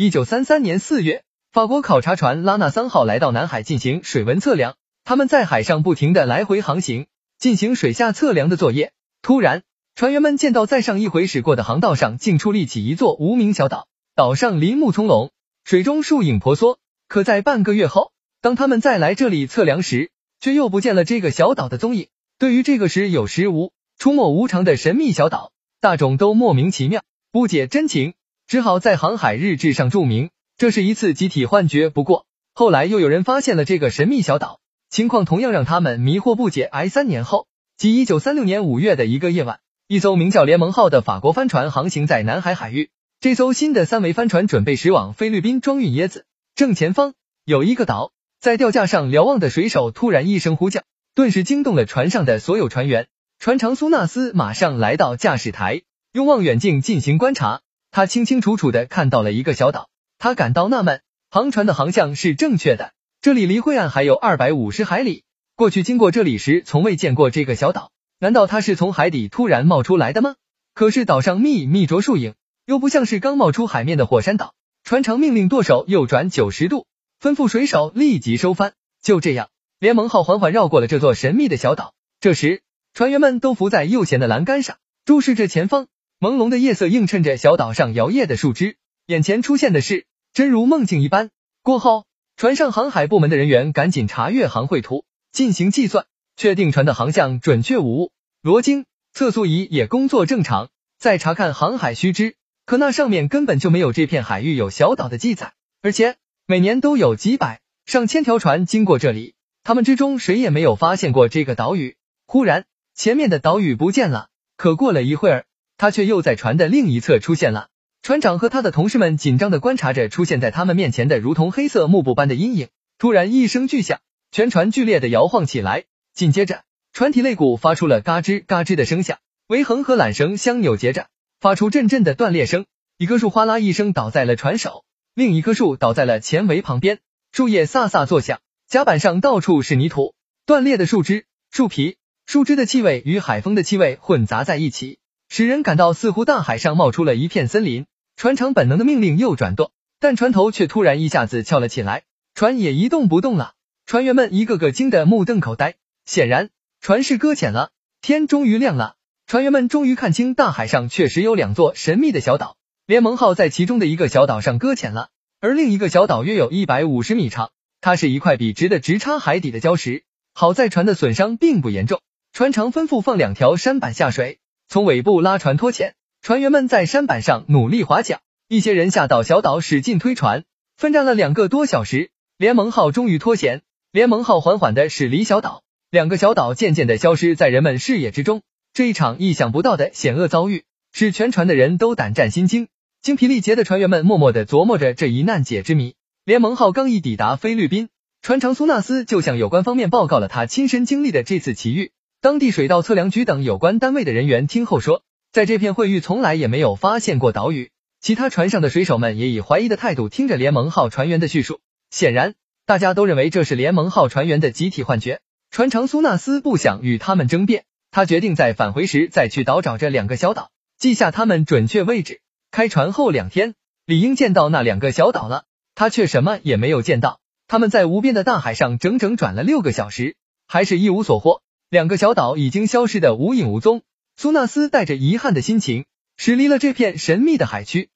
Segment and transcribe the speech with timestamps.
[0.00, 7.06] 一九三三年四月，法国考察船拉纳三号来到南海进行水文测量，他们在海上不停的来回航行，
[7.38, 8.92] 进行水下测量的作业。
[9.20, 9.62] 突然，
[9.94, 15.32] 船员们见到在上一回驶过的航道上竟矗立起一座无名小岛，岛上林木葱茏，
[15.64, 16.78] 水中树影婆娑。
[17.06, 22.08] 可在半个月后，当他们再来这里测量时，却又不见了这个小岛的踪影。
[22.38, 28.14] 对于这个时有时无、出没无常的神秘小岛，大众都莫名其妙，不解真情，
[28.50, 31.88] 只好在航海日志上注明这是一次集体幻觉。
[31.88, 34.58] 不过后来又有人发现了这个神秘小岛，
[34.88, 36.64] 情况同样让他们迷惑不解。
[36.64, 37.46] 挨三年后，
[37.76, 42.90] 即一九三六年五月的一个夜晚，一艘名叫联盟号的法国帆船航行在南海海域。
[43.20, 48.10] 这艘新的三桅帆船准备驶往菲律宾装运椰子，正前方有一个岛。
[48.40, 50.82] 在吊架上瞭望的水手突然一声呼叫，
[51.14, 53.06] 顿时惊动了船上的所有船员。
[53.38, 55.82] 船长苏纳斯马上来到驾驶台，
[56.12, 57.60] 用望远镜进行观察。
[57.90, 59.88] 他清清楚楚的看到了一个小岛。
[60.18, 65.24] 他感到纳闷，航船的航向是正确的，这里离灰岸还有二百五十海里。
[65.56, 67.90] 过去经过这里时，从未见过这个小岛。
[68.18, 70.36] 难道它是从海底突然冒出来的吗？
[70.74, 72.34] 可是岛上密密着树影，
[72.66, 74.54] 又不像是刚冒出海面的火山岛。
[74.84, 76.86] 船长命令舵手右转九十度。
[77.20, 78.72] 吩咐水手立即收帆。
[79.02, 81.94] 就这样，联盟号缓缓绕过了这座神秘的小岛。
[82.20, 85.86] 这时，船员们都伏在右舷的栏杆上，注视着前方。
[86.20, 88.76] 朦胧的夜色映衬着小岛上摇曳的树枝，
[89.06, 90.04] 眼前出现的事
[90.34, 91.30] 真如梦境一般。
[91.62, 92.04] 过后，
[92.36, 96.04] 船上航海部门的人员赶紧查阅航绘图，进行计算，
[96.36, 98.12] 确定船的航向准确无误。
[98.42, 100.68] 罗经测速仪也工作正常。
[100.98, 102.34] 再查看航海须知，
[102.66, 106.16] 可那上面根本就没有这片海域有小岛的记载，而且。
[106.46, 111.96] 每年都有几百上千条船经过这里，他们之中谁也没有发现过这个岛屿。
[112.26, 114.28] 忽然，前面的岛屿不见了。
[114.56, 115.44] 可过了一会儿，
[115.80, 117.68] 他却又在船的另一侧出现了。
[118.02, 122.68] 船长和他的同事们紧张的观察着出现在他们面前的如同黑色幕布般的阴影。
[122.98, 123.98] 突然一声巨响，
[124.30, 125.84] 全船剧烈的摇晃起来。
[126.12, 131.06] 紧接着，船体肋骨发出了嘎吱嘎吱的声响，桅横和缆绳相扭结着，
[131.40, 132.66] 发出阵阵的断裂声。
[132.98, 134.84] 一棵树哗啦一声倒在了船首。
[135.14, 136.98] 另一棵树倒在了前桅旁边，
[137.32, 141.96] 树叶飒飒作响，甲板上到处是泥土，断裂的树枝、树皮、
[142.26, 144.98] 树枝的气味与海风的气味混杂在一起，
[145.32, 147.86] 使人感到似乎大海上冒出了一片森林。
[148.16, 149.70] 船长本能的命令右转舵，
[150.00, 152.02] 但船头却突然一下子翘了起来，
[152.34, 153.52] 船也一动不动了。
[153.86, 157.70] 船员们一个个惊得目瞪口呆，显然船是搁浅了。
[158.02, 158.96] 天终于亮了，
[159.28, 162.56] 船员们终于看清大海上确实有两座神秘的小岛。
[162.84, 165.10] 联盟号在其中的一个小岛上搁浅了，
[165.40, 170.02] 而另一个小岛约有一百五十米长，它是一块笔直的直插海底的礁石。
[170.34, 172.00] 好在船的损伤并不严重，
[172.32, 174.39] 船长吩咐放两条舢板下水，
[174.72, 175.96] 从尾部拉船脱险。
[176.22, 180.44] 船员们在山板上努力划桨，一些人下到小岛使劲推船，
[180.76, 183.62] 奋战了两个多小时，联盟号终于脱险。
[183.90, 188.42] 联盟号缓缓的驶离小岛，两个小岛渐渐的消失在人们视野之中。
[188.72, 192.68] 这一场意想不到的险恶遭遇，使全船的人都胆战心惊。
[193.02, 195.96] 精疲力竭的船员们默默的琢磨着这一难解之谜。
[196.24, 197.88] 联盟号刚一抵达菲律宾，
[198.22, 201.90] 船长苏纳斯就向有关方面报告了他亲身经历的这次奇遇。
[202.22, 207.70] 当地水道测量局等有关单位的人员听后说，在这片会域从来也没有发现过岛屿。
[207.98, 212.34] 其他船上的水手们也以怀疑的态度听着联盟号船员的叙述，显然
[212.66, 215.20] 大家都认为这是联盟号船员的集体幻觉。
[215.50, 222.20] 船长苏纳斯不想与他们争辩，他决定在返回时再去岛找这两个小岛，记下他们准确位置。
[222.50, 223.54] 开船后两天，
[223.86, 225.44] 理应见到那两个小岛了，
[225.74, 227.18] 他却什么也没有见到。
[227.48, 230.16] 他们在无边的大海上整整转了六个小时，
[230.46, 231.40] 还是一无所获。
[231.70, 233.82] 两个小岛已经消失的无影无踪。
[234.16, 235.86] 苏纳斯带着遗憾的心情
[236.16, 237.88] 驶离了这片神秘的海区。